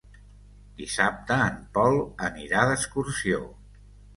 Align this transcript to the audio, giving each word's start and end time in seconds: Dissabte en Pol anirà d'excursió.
Dissabte 0.79 1.37
en 1.49 1.61
Pol 1.77 1.99
anirà 2.31 2.65
d'excursió. 2.73 3.43